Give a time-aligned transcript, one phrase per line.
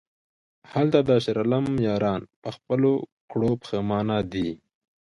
[0.73, 2.91] هلته د شیرعالم یاران په خپلو
[3.31, 4.49] کړو پښیمانه دي...